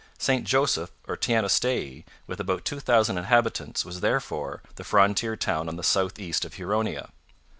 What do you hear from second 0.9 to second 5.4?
or Teanaostaiae, with about two thousand inhabitants, was therefore the frontier